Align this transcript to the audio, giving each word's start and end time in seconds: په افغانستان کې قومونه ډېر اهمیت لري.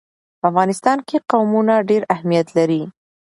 په 0.39 0.45
افغانستان 0.51 0.97
کې 1.07 1.17
قومونه 1.31 1.73
ډېر 1.89 2.01
اهمیت 2.15 2.47
لري. 2.57 2.83